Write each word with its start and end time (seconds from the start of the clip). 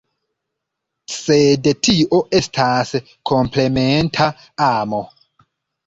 Sed 1.15 1.69
tio 1.89 2.23
estas 2.41 2.97
komplementa 3.35 4.33
amo. 4.75 5.07